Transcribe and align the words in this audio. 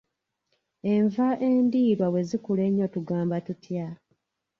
Enva 0.93 1.27
endiirwa 1.47 2.07
bwe 2.11 2.21
zikula 2.29 2.61
ennyo 2.69 2.87
tugamba 2.93 3.35
tutya? 3.45 3.87